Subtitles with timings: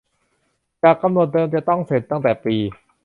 [0.83, 2.55] จากกำหนดเดิมจะต้องเสร็จตั้งแต่ปี